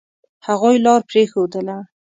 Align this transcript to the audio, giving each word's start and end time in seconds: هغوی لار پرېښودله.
هغوی 0.47 0.75
لار 0.85 1.01
پرېښودله. 1.09 1.77